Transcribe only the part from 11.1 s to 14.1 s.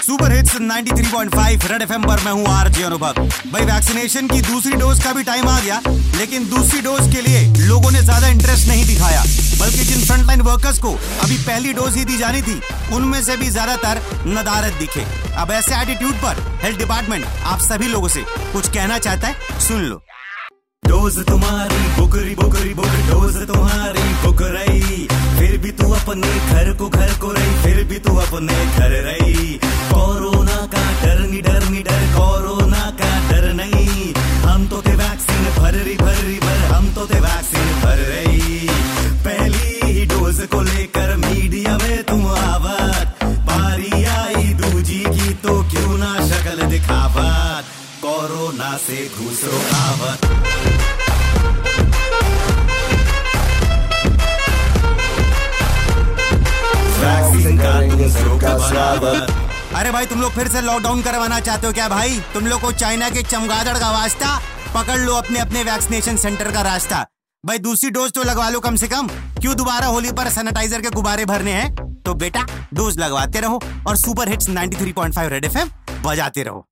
अभी पहली डोज ही दी जानी थी, उनमें से भी ज़्यादातर